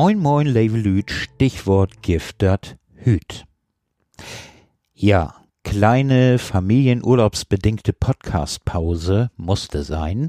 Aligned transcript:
Moin 0.00 0.20
moin 0.20 0.46
Levelüt, 0.46 1.10
Stichwort 1.10 2.02
Giftert 2.02 2.76
Hüt. 2.94 3.46
Ja, 4.94 5.34
kleine 5.64 6.38
familienurlaubsbedingte 6.38 7.92
Podcastpause 7.92 9.32
musste 9.36 9.82
sein, 9.82 10.28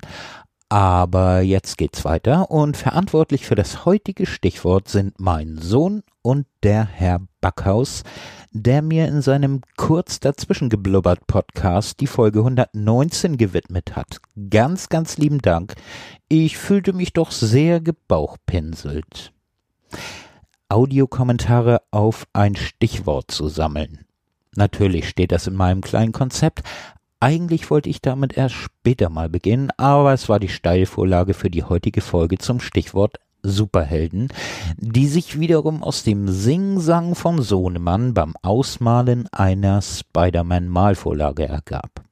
aber 0.70 1.42
jetzt 1.42 1.78
geht's 1.78 2.04
weiter 2.04 2.50
und 2.50 2.78
verantwortlich 2.78 3.46
für 3.46 3.54
das 3.54 3.86
heutige 3.86 4.26
Stichwort 4.26 4.88
sind 4.88 5.20
mein 5.20 5.60
Sohn 5.60 6.02
und 6.24 6.48
der 6.64 6.86
Herr 6.86 7.22
Backhaus, 7.40 8.02
der 8.52 8.82
mir 8.82 9.08
in 9.08 9.22
seinem 9.22 9.62
kurz 9.78 10.20
dazwischen 10.20 10.70
geblubbert 10.70 11.28
Podcast 11.28 12.00
die 12.00 12.08
Folge 12.08 12.40
119 12.40 13.38
gewidmet 13.38 13.96
hat. 13.96 14.20
Ganz, 14.50 14.90
ganz 14.90 15.20
lieben 15.20 15.44
Dank. 15.44 15.76
Ich 16.28 16.58
fühlte 16.58 16.94
mich 16.94 17.14
doch 17.14 17.30
sehr 17.30 17.80
gebauchpinselt. 17.80 19.32
Audiokommentare 20.70 21.82
auf 21.92 22.28
ein 22.34 22.56
Stichwort 22.56 23.32
zu 23.32 23.48
sammeln. 23.48 24.06
Natürlich 24.56 25.10
steht 25.10 25.32
das 25.32 25.48
in 25.48 25.56
meinem 25.56 25.82
kleinen 25.82 26.12
Konzept. 26.12 26.62
Eigentlich 27.20 27.70
wollte 27.70 27.90
ich 27.90 28.02
damit 28.02 28.38
erst 28.38 28.56
später 28.56 29.10
mal 29.10 29.30
beginnen, 29.30 29.72
aber 29.78 30.14
es 30.14 30.30
war 30.30 30.40
die 30.40 30.48
Steilvorlage 30.48 31.34
für 31.34 31.50
die 31.50 31.64
heutige 31.64 32.02
Folge 32.02 32.38
zum 32.38 32.60
Stichwort 32.60 33.18
Superhelden, 33.42 34.30
die 34.78 35.08
sich 35.08 35.40
wiederum 35.40 35.82
aus 35.84 36.04
dem 36.04 36.28
Singsang 36.28 37.16
von 37.16 37.42
Sohnemann 37.42 38.14
beim 38.14 38.36
Ausmalen 38.42 39.28
einer 39.32 39.82
Spider-Man-Malvorlage 39.82 41.48
ergab. 41.48 42.04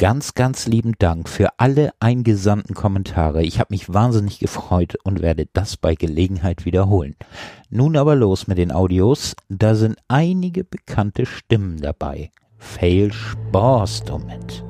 Ganz, 0.00 0.34
ganz 0.34 0.66
lieben 0.66 0.94
Dank 0.98 1.28
für 1.28 1.50
alle 1.58 1.92
eingesandten 2.00 2.74
Kommentare. 2.74 3.44
Ich 3.44 3.60
habe 3.60 3.72
mich 3.72 3.94
wahnsinnig 3.94 4.40
gefreut 4.40 4.96
und 5.04 5.22
werde 5.22 5.46
das 5.52 5.76
bei 5.76 5.94
Gelegenheit 5.94 6.64
wiederholen. 6.64 7.14
Nun 7.70 7.96
aber 7.96 8.16
los 8.16 8.48
mit 8.48 8.58
den 8.58 8.72
Audios. 8.72 9.36
Da 9.48 9.76
sind 9.76 9.96
einige 10.08 10.64
bekannte 10.64 11.26
Stimmen 11.26 11.80
dabei. 11.80 12.32
Fail 12.58 13.12
Spaß 13.12 14.02
damit. 14.02 14.64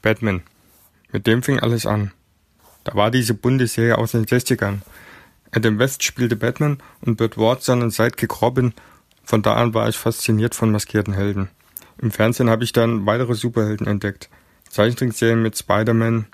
Batman. 0.00 0.44
Mit 1.10 1.26
dem 1.26 1.42
fing 1.42 1.58
alles 1.58 1.86
an. 1.86 2.12
Da 2.84 2.94
war 2.94 3.10
diese 3.10 3.34
bunte 3.34 3.66
Serie 3.66 3.98
aus 3.98 4.12
den 4.12 4.26
60ern. 4.26 4.82
Adam 5.50 5.80
West 5.80 6.04
spielte 6.04 6.36
Batman 6.36 6.78
und 7.00 7.16
Burt 7.16 7.36
Ward 7.36 7.64
seinen 7.64 7.90
Sidekick 7.90 8.40
Robin. 8.40 8.74
Von 9.24 9.42
da 9.42 9.54
an 9.54 9.74
war 9.74 9.88
ich 9.88 9.98
fasziniert 9.98 10.54
von 10.54 10.70
maskierten 10.70 11.14
Helden. 11.14 11.48
Im 12.00 12.10
Fernsehen 12.10 12.48
habe 12.48 12.64
ich 12.64 12.72
dann 12.72 13.06
weitere 13.06 13.34
Superhelden 13.34 13.86
entdeckt. 13.86 14.30
Zeichentrickserien 14.68 15.42
mit 15.42 15.58
Spider-Man, 15.58 16.26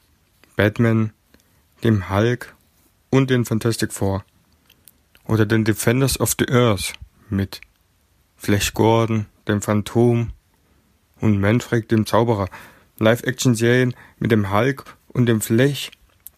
Batman, 0.56 1.12
dem 1.82 2.10
Hulk 2.10 2.54
und 3.10 3.30
den 3.30 3.44
Fantastic 3.44 3.92
Four. 3.92 4.24
Oder 5.26 5.46
den 5.46 5.64
Defenders 5.64 6.20
of 6.20 6.34
the 6.38 6.48
Earth 6.48 6.92
mit 7.30 7.60
Flash 8.36 8.74
Gordon, 8.74 9.26
dem 9.48 9.62
Phantom 9.62 10.32
und 11.20 11.40
Manfred, 11.40 11.90
dem 11.90 12.04
Zauberer. 12.04 12.48
Live-Action-Serien 12.98 13.94
mit 14.18 14.30
dem 14.30 14.52
Hulk 14.52 14.84
und 15.08 15.26
dem 15.26 15.40
Flash, 15.40 15.90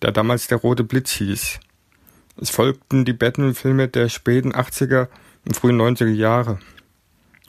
der 0.03 0.13
damals 0.13 0.47
der 0.47 0.59
Rote 0.59 0.85
Blitz 0.85 1.13
hieß. 1.13 1.61
Es 2.41 2.51
folgten 2.51 3.05
die 3.05 3.13
Batman-Filme 3.13 3.89
der 3.89 4.09
späten 4.09 4.53
80er 4.53 5.09
und 5.45 5.57
frühen 5.57 5.81
90er 5.81 6.13
Jahre. 6.13 6.59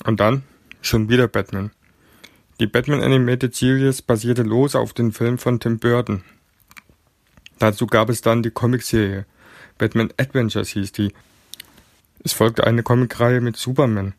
Und 0.05 0.19
dann 0.19 0.43
Schon 0.81 1.09
wieder 1.09 1.27
Batman. 1.27 1.71
Die 2.59 2.67
Batman 2.67 3.03
Animated 3.03 3.55
Series 3.55 4.01
basierte 4.01 4.43
lose 4.43 4.79
auf 4.79 4.93
dem 4.93 5.11
Film 5.11 5.37
von 5.37 5.59
Tim 5.59 5.79
Burton. 5.79 6.23
Dazu 7.59 7.87
gab 7.87 8.09
es 8.09 8.21
dann 8.21 8.43
die 8.43 8.51
Comicserie. 8.51 9.25
Batman 9.77 10.11
Adventures 10.17 10.69
hieß 10.69 10.91
die. 10.91 11.13
Es 12.23 12.33
folgte 12.33 12.65
eine 12.65 12.83
Comicreihe 12.83 13.41
mit 13.41 13.57
Superman. 13.57 14.13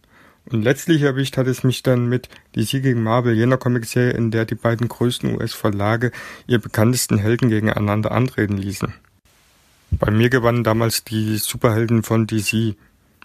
Und 0.51 0.63
letztlich 0.63 1.03
erwischt 1.03 1.37
hat 1.37 1.47
es 1.47 1.63
mich 1.63 1.83
dann 1.83 2.09
mit 2.09 2.29
DC 2.57 2.83
gegen 2.83 3.03
Marvel, 3.03 3.35
jener 3.35 3.59
Comicserie, 3.59 4.13
in 4.13 4.31
der 4.31 4.47
die 4.47 4.55
beiden 4.55 4.89
größten 4.89 5.37
US-Verlage 5.37 6.11
ihr 6.47 6.59
bekanntesten 6.59 7.19
Helden 7.19 7.51
gegeneinander 7.51 8.13
antreten 8.13 8.57
ließen. 8.57 8.95
Bei 9.91 10.11
mir 10.11 10.31
gewannen 10.31 10.65
damals 10.65 11.05
die 11.05 11.37
Superhelden 11.37 12.03
von 12.03 12.27
DC, 12.27 12.77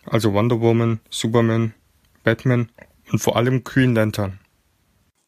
also 0.06 0.34
Wonder 0.34 0.60
Woman, 0.60 1.00
Superman, 1.10 1.74
Batman 2.24 2.70
und 3.12 3.19
vor 3.19 3.36
allem 3.36 3.64
Green 3.64 3.96
Lantern. 3.96 4.40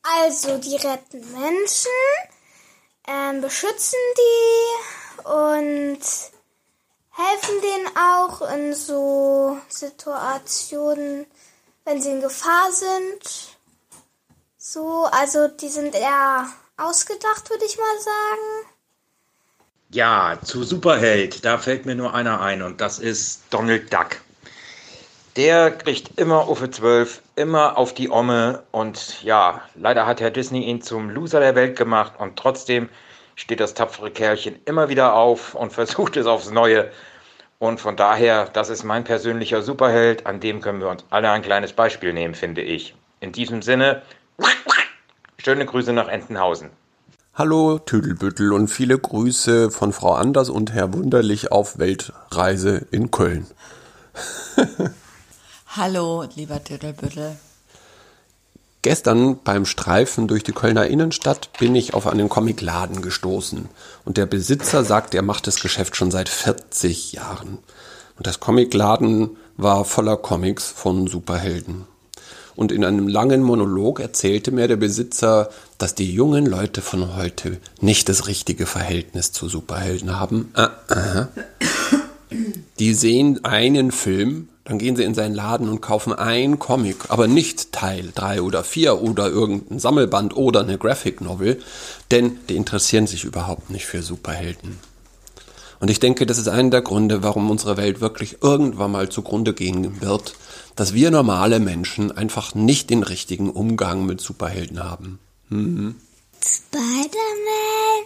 Also, 0.03 0.57
die 0.57 0.75
retten 0.75 1.19
Menschen, 1.31 1.91
ähm, 3.07 3.41
beschützen 3.41 3.99
die 4.17 5.27
und 5.27 5.99
helfen 7.11 7.61
denen 7.61 7.87
auch 7.97 8.41
in 8.53 8.73
so 8.73 9.57
Situationen, 9.67 11.25
wenn 11.85 12.01
sie 12.01 12.11
in 12.11 12.21
Gefahr 12.21 12.71
sind. 12.71 13.57
So, 14.57 15.07
also 15.11 15.47
die 15.47 15.69
sind 15.69 15.95
eher 15.95 16.49
ausgedacht, 16.77 17.49
würde 17.49 17.65
ich 17.65 17.77
mal 17.77 17.99
sagen. 17.99 18.75
Ja, 19.91 20.39
zu 20.43 20.63
Superheld, 20.63 21.45
da 21.45 21.57
fällt 21.57 21.85
mir 21.85 21.95
nur 21.95 22.13
einer 22.13 22.41
ein 22.41 22.61
und 22.61 22.81
das 22.81 22.99
ist 22.99 23.43
Donald 23.49 23.93
Duck. 23.93 24.17
Der 25.35 25.69
kriegt 25.69 26.17
immer 26.17 26.47
Uffe 26.47 26.71
12, 26.71 27.21
immer 27.35 27.77
auf 27.77 27.93
die 27.93 28.09
Omme 28.09 28.63
und 28.71 29.21
ja, 29.21 29.59
leider 29.75 30.05
hat 30.05 30.21
Herr 30.21 30.31
Disney 30.31 30.63
ihn 30.63 30.81
zum 30.81 31.09
Loser 31.09 31.41
der 31.41 31.55
Welt 31.55 31.77
gemacht 31.77 32.13
und 32.17 32.37
trotzdem 32.37 32.87
steht 33.35 33.59
das 33.59 33.73
tapfere 33.73 34.11
Kerlchen 34.11 34.55
immer 34.63 34.87
wieder 34.87 35.13
auf 35.13 35.53
und 35.53 35.73
versucht 35.73 36.15
es 36.15 36.25
aufs 36.25 36.51
Neue. 36.51 36.89
Und 37.59 37.81
von 37.81 37.97
daher, 37.97 38.45
das 38.45 38.69
ist 38.69 38.85
mein 38.85 39.03
persönlicher 39.03 39.61
Superheld, 39.61 40.25
an 40.25 40.39
dem 40.39 40.61
können 40.61 40.79
wir 40.79 40.87
uns 40.87 41.03
alle 41.09 41.29
ein 41.31 41.41
kleines 41.41 41.73
Beispiel 41.73 42.13
nehmen, 42.13 42.33
finde 42.33 42.61
ich. 42.61 42.95
In 43.19 43.33
diesem 43.33 43.61
Sinne, 43.61 44.03
schöne 45.37 45.65
Grüße 45.65 45.91
nach 45.91 46.07
Entenhausen. 46.07 46.69
Hallo 47.33 47.79
Tüdelbüttel 47.79 48.53
und 48.53 48.69
viele 48.69 48.97
Grüße 48.97 49.69
von 49.69 49.91
Frau 49.91 50.13
Anders 50.13 50.49
und 50.49 50.71
Herr 50.71 50.93
Wunderlich 50.93 51.51
auf 51.51 51.77
Weltreise 51.77 52.87
in 52.91 53.11
Köln. 53.11 53.47
Hallo, 55.77 56.23
lieber 56.35 56.63
Tüttelbüttel. 56.63 57.35
Gestern 58.81 59.39
beim 59.43 59.65
Streifen 59.65 60.25
durch 60.29 60.41
die 60.41 60.53
Kölner 60.53 60.87
Innenstadt 60.87 61.49
bin 61.59 61.75
ich 61.75 61.93
auf 61.93 62.07
einen 62.07 62.29
Comicladen 62.29 63.01
gestoßen 63.01 63.67
und 64.05 64.15
der 64.15 64.25
Besitzer 64.25 64.85
sagt, 64.85 65.13
er 65.13 65.21
macht 65.21 65.47
das 65.47 65.59
Geschäft 65.59 65.97
schon 65.97 66.11
seit 66.11 66.29
40 66.29 67.11
Jahren. 67.11 67.57
Und 68.17 68.25
das 68.25 68.39
Comicladen 68.39 69.31
war 69.57 69.83
voller 69.83 70.15
Comics 70.15 70.65
von 70.69 71.07
Superhelden. 71.07 71.83
Und 72.55 72.71
in 72.71 72.85
einem 72.85 73.09
langen 73.09 73.41
Monolog 73.41 73.99
erzählte 73.99 74.51
mir 74.51 74.69
der 74.69 74.77
Besitzer, 74.77 75.49
dass 75.77 75.93
die 75.93 76.09
jungen 76.09 76.45
Leute 76.45 76.81
von 76.81 77.17
heute 77.17 77.57
nicht 77.81 78.07
das 78.07 78.27
richtige 78.27 78.65
Verhältnis 78.65 79.33
zu 79.33 79.49
Superhelden 79.49 80.17
haben. 80.17 80.53
Äh. 80.55 81.25
Die 82.79 82.93
sehen 82.93 83.43
einen 83.43 83.91
Film, 83.91 84.47
dann 84.65 84.79
gehen 84.79 84.95
sie 84.95 85.03
in 85.03 85.13
seinen 85.13 85.35
Laden 85.35 85.69
und 85.69 85.81
kaufen 85.81 86.11
ein 86.11 86.57
Comic, 86.57 87.09
aber 87.09 87.27
nicht 87.27 87.71
Teil 87.71 88.11
3 88.13 88.41
oder 88.41 88.63
4 88.63 88.99
oder 89.01 89.29
irgendein 89.29 89.79
Sammelband 89.79 90.35
oder 90.35 90.61
eine 90.61 90.79
Graphic 90.79 91.21
Novel, 91.21 91.61
denn 92.09 92.39
die 92.49 92.55
interessieren 92.55 93.05
sich 93.05 93.23
überhaupt 93.23 93.69
nicht 93.69 93.85
für 93.85 94.01
Superhelden. 94.01 94.79
Und 95.79 95.91
ich 95.91 95.99
denke, 95.99 96.25
das 96.25 96.39
ist 96.39 96.47
einer 96.47 96.71
der 96.71 96.81
Gründe, 96.81 97.21
warum 97.21 97.51
unsere 97.51 97.77
Welt 97.77 98.01
wirklich 98.01 98.41
irgendwann 98.41 98.91
mal 98.91 99.09
zugrunde 99.09 99.53
gehen 99.53 100.01
wird, 100.01 100.35
dass 100.75 100.95
wir 100.95 101.11
normale 101.11 101.59
Menschen 101.59 102.11
einfach 102.11 102.55
nicht 102.55 102.89
den 102.89 103.03
richtigen 103.03 103.51
Umgang 103.51 104.05
mit 104.05 104.19
Superhelden 104.19 104.83
haben. 104.83 105.19
Mhm. 105.49 105.95
Spider-Man? 106.43 108.01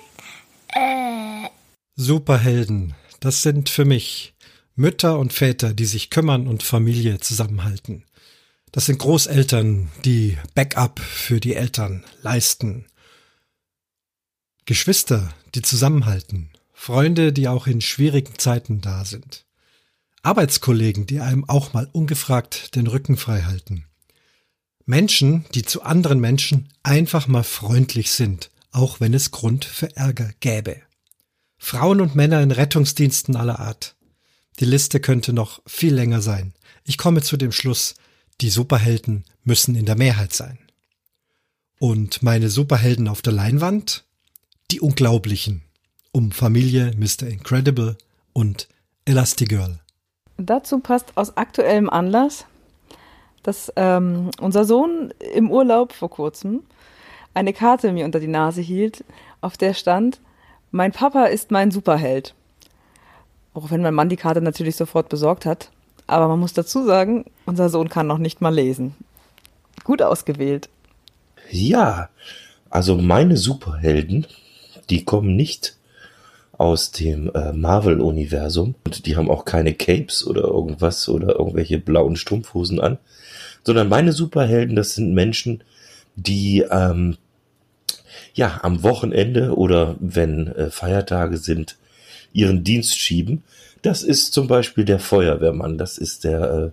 Äh. 0.73 1.49
Superhelden, 1.95 2.95
das 3.21 3.43
sind 3.43 3.69
für 3.69 3.85
mich 3.85 4.33
Mütter 4.79 5.19
und 5.19 5.33
Väter, 5.33 5.73
die 5.73 5.83
sich 5.83 6.09
kümmern 6.09 6.47
und 6.47 6.63
Familie 6.63 7.19
zusammenhalten. 7.19 8.05
Das 8.71 8.85
sind 8.85 8.97
Großeltern, 8.97 9.91
die 10.05 10.37
Backup 10.55 11.01
für 11.01 11.41
die 11.41 11.53
Eltern 11.53 12.05
leisten. 12.21 12.85
Geschwister, 14.63 15.33
die 15.53 15.63
zusammenhalten. 15.63 16.51
Freunde, 16.71 17.33
die 17.33 17.49
auch 17.49 17.67
in 17.67 17.81
schwierigen 17.81 18.37
Zeiten 18.37 18.79
da 18.79 19.03
sind. 19.03 19.45
Arbeitskollegen, 20.21 21.05
die 21.05 21.19
einem 21.19 21.43
auch 21.49 21.73
mal 21.73 21.89
ungefragt 21.91 22.75
den 22.75 22.87
Rücken 22.87 23.17
frei 23.17 23.41
halten. 23.41 23.83
Menschen, 24.85 25.43
die 25.55 25.63
zu 25.63 25.83
anderen 25.83 26.21
Menschen 26.21 26.69
einfach 26.83 27.27
mal 27.27 27.43
freundlich 27.43 28.11
sind, 28.11 28.49
auch 28.71 29.01
wenn 29.01 29.13
es 29.13 29.31
Grund 29.31 29.65
für 29.65 29.93
Ärger 29.97 30.31
gäbe. 30.39 30.77
Frauen 31.57 31.99
und 31.99 32.15
Männer 32.15 32.41
in 32.41 32.51
Rettungsdiensten 32.51 33.35
aller 33.35 33.59
Art. 33.59 33.97
Die 34.59 34.65
Liste 34.65 34.99
könnte 34.99 35.31
noch 35.31 35.61
viel 35.65 35.93
länger 35.93 36.21
sein. 36.21 36.53
Ich 36.83 36.97
komme 36.97 37.21
zu 37.21 37.37
dem 37.37 37.51
Schluss, 37.51 37.95
die 38.41 38.49
Superhelden 38.49 39.23
müssen 39.43 39.75
in 39.75 39.85
der 39.85 39.97
Mehrheit 39.97 40.33
sein. 40.33 40.59
Und 41.79 42.23
meine 42.23 42.49
Superhelden 42.49 43.07
auf 43.07 43.21
der 43.21 43.33
Leinwand? 43.33 44.03
Die 44.71 44.81
Unglaublichen. 44.81 45.63
Um 46.11 46.31
Familie 46.31 46.91
Mr. 46.97 47.27
Incredible 47.27 47.97
und 48.33 48.67
Elastigirl. 49.05 49.79
Dazu 50.37 50.79
passt 50.79 51.15
aus 51.15 51.37
aktuellem 51.37 51.89
Anlass, 51.89 52.45
dass 53.43 53.71
ähm, 53.75 54.29
unser 54.41 54.65
Sohn 54.65 55.13
im 55.33 55.51
Urlaub 55.51 55.93
vor 55.93 56.09
kurzem 56.09 56.63
eine 57.33 57.53
Karte 57.53 57.93
mir 57.93 58.05
unter 58.05 58.19
die 58.19 58.27
Nase 58.27 58.61
hielt, 58.61 59.05
auf 59.39 59.55
der 59.55 59.73
stand, 59.73 60.19
mein 60.71 60.91
Papa 60.91 61.25
ist 61.25 61.51
mein 61.51 61.71
Superheld. 61.71 62.35
Auch 63.53 63.71
wenn 63.71 63.81
mein 63.81 63.93
Mann 63.93 64.09
die 64.09 64.15
Karte 64.15 64.41
natürlich 64.41 64.75
sofort 64.75 65.09
besorgt 65.09 65.45
hat. 65.45 65.71
Aber 66.07 66.27
man 66.27 66.39
muss 66.39 66.53
dazu 66.53 66.85
sagen, 66.85 67.25
unser 67.45 67.69
Sohn 67.69 67.89
kann 67.89 68.07
noch 68.07 68.17
nicht 68.17 68.41
mal 68.41 68.53
lesen. 68.53 68.95
Gut 69.83 70.01
ausgewählt. 70.01 70.69
Ja, 71.51 72.09
also 72.69 72.95
meine 72.95 73.37
Superhelden, 73.37 74.27
die 74.89 75.03
kommen 75.03 75.35
nicht 75.35 75.77
aus 76.59 76.91
dem 76.91 77.31
äh, 77.33 77.53
Marvel-Universum 77.53 78.75
und 78.83 79.05
die 79.05 79.15
haben 79.15 79.29
auch 79.29 79.45
keine 79.45 79.73
Capes 79.73 80.27
oder 80.27 80.41
irgendwas 80.41 81.07
oder 81.07 81.39
irgendwelche 81.39 81.79
blauen 81.79 82.17
Strumpfhosen 82.17 82.81
an, 82.81 82.97
sondern 83.63 83.87
meine 83.87 84.11
Superhelden, 84.11 84.75
das 84.75 84.95
sind 84.95 85.13
Menschen, 85.13 85.63
die 86.15 86.65
ähm, 86.69 87.17
ja 88.33 88.59
am 88.61 88.83
Wochenende 88.83 89.55
oder 89.55 89.95
wenn 89.99 90.47
äh, 90.47 90.69
Feiertage 90.69 91.37
sind, 91.37 91.77
ihren 92.33 92.63
Dienst 92.63 92.97
schieben. 92.97 93.43
Das 93.81 94.03
ist 94.03 94.33
zum 94.33 94.47
Beispiel 94.47 94.85
der 94.85 94.99
Feuerwehrmann, 94.99 95.77
das 95.77 95.97
ist 95.97 96.23
der 96.23 96.51
äh, 96.51 96.71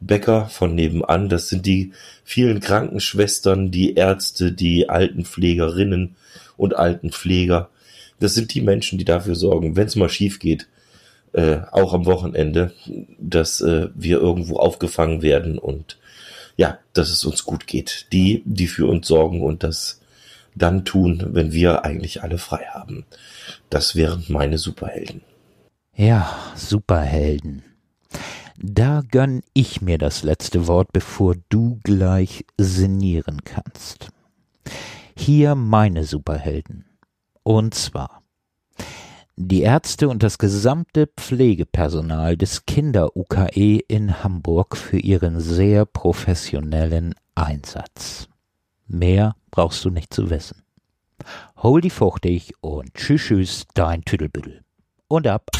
Bäcker 0.00 0.46
von 0.46 0.74
nebenan, 0.74 1.28
das 1.28 1.48
sind 1.48 1.66
die 1.66 1.92
vielen 2.24 2.60
Krankenschwestern, 2.60 3.70
die 3.70 3.94
Ärzte, 3.94 4.52
die 4.52 4.88
Altenpflegerinnen 4.88 6.16
und 6.56 6.76
Altenpfleger. 6.76 7.68
Das 8.20 8.34
sind 8.34 8.54
die 8.54 8.60
Menschen, 8.60 8.98
die 8.98 9.04
dafür 9.04 9.34
sorgen, 9.34 9.76
wenn 9.76 9.86
es 9.86 9.96
mal 9.96 10.08
schief 10.08 10.38
geht, 10.38 10.68
äh, 11.32 11.58
auch 11.72 11.92
am 11.92 12.06
Wochenende, 12.06 12.72
dass 13.18 13.60
äh, 13.60 13.88
wir 13.94 14.18
irgendwo 14.18 14.56
aufgefangen 14.56 15.22
werden 15.22 15.58
und 15.58 15.98
ja, 16.56 16.78
dass 16.92 17.10
es 17.10 17.24
uns 17.24 17.44
gut 17.44 17.66
geht. 17.66 18.06
Die, 18.12 18.42
die 18.44 18.66
für 18.66 18.86
uns 18.86 19.06
sorgen 19.06 19.42
und 19.42 19.62
das 19.62 20.00
dann 20.58 20.84
tun, 20.84 21.24
wenn 21.30 21.52
wir 21.52 21.84
eigentlich 21.84 22.22
alle 22.22 22.38
frei 22.38 22.64
haben. 22.70 23.06
Das 23.70 23.94
wären 23.96 24.24
meine 24.28 24.58
Superhelden. 24.58 25.22
Ja, 25.94 26.36
Superhelden. 26.54 27.62
Da 28.60 29.02
gönn 29.08 29.42
ich 29.54 29.82
mir 29.82 29.98
das 29.98 30.22
letzte 30.22 30.66
Wort, 30.66 30.92
bevor 30.92 31.36
du 31.48 31.78
gleich 31.84 32.44
sinnieren 32.56 33.44
kannst. 33.44 34.08
Hier 35.16 35.54
meine 35.54 36.04
Superhelden. 36.04 36.84
Und 37.44 37.74
zwar 37.74 38.22
die 39.40 39.62
Ärzte 39.62 40.08
und 40.08 40.24
das 40.24 40.38
gesamte 40.38 41.06
Pflegepersonal 41.06 42.36
des 42.36 42.66
Kinder-UKE 42.66 43.78
in 43.86 44.24
Hamburg 44.24 44.76
für 44.76 44.98
ihren 44.98 45.38
sehr 45.38 45.86
professionellen 45.86 47.14
Einsatz. 47.36 48.28
Mehr 48.88 49.36
brauchst 49.50 49.84
du 49.84 49.90
nicht 49.90 50.12
zu 50.12 50.30
wissen. 50.30 50.62
Hol 51.58 51.80
die 51.80 51.90
fuchtig 51.90 52.54
und 52.60 52.94
tschüss 52.94 53.22
tschüss, 53.22 53.66
dein 53.74 54.02
Tüdelbüdel. 54.04 54.62
Und 55.08 55.26
ab. 55.26 55.50